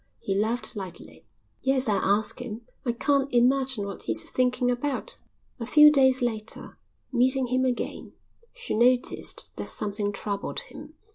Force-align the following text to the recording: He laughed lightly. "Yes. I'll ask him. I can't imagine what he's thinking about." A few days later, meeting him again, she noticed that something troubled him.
He 0.19 0.33
laughed 0.33 0.75
lightly. 0.75 1.27
"Yes. 1.61 1.87
I'll 1.87 2.01
ask 2.03 2.39
him. 2.39 2.61
I 2.87 2.91
can't 2.91 3.31
imagine 3.31 3.85
what 3.85 4.01
he's 4.05 4.27
thinking 4.31 4.71
about." 4.71 5.19
A 5.59 5.65
few 5.67 5.91
days 5.91 6.23
later, 6.23 6.79
meeting 7.13 7.45
him 7.45 7.65
again, 7.65 8.13
she 8.51 8.73
noticed 8.73 9.51
that 9.57 9.69
something 9.69 10.11
troubled 10.11 10.61
him. 10.61 10.95